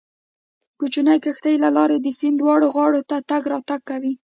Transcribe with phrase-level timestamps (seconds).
[0.79, 4.13] کوچنۍ کښتۍ له لارې د سیند دواړو غاړو ته تګ راتګ کوي